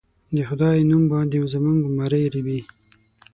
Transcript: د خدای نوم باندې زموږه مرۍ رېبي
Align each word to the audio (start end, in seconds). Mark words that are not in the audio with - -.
د 0.35 0.37
خدای 0.47 0.77
نوم 0.89 1.03
باندې 1.13 1.37
زموږه 1.53 1.87
مرۍ 1.97 2.23
رېبي 2.33 2.59